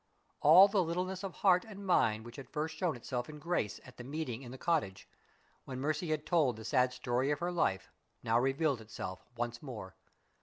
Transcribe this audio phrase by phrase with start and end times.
[0.39, 3.97] All the littleness of heart and mind which had first shown itself in Grace at
[3.97, 5.07] the meeting in the cottage,
[5.65, 7.91] when Mercy told the sad story of her life,
[8.23, 9.95] now revealed itself once more.